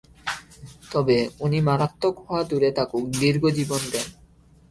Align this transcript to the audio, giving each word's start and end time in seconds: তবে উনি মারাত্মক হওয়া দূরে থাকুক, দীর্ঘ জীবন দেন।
তবে 0.91 1.17
উনি 1.39 1.59
মারাত্মক 1.61 2.15
হওয়া 2.19 2.43
দূরে 2.43 2.69
থাকুক, 2.71 3.03
দীর্ঘ 3.19 3.43
জীবন 3.49 3.81
দেন। 3.91 4.07